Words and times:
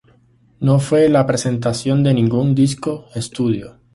No 0.59 0.79
fue 0.79 1.09
la 1.09 1.27
presentación 1.27 2.01
de 2.01 2.15
ningún 2.15 2.55
disco 2.55 3.05
de 3.13 3.19
estudio. 3.19 3.77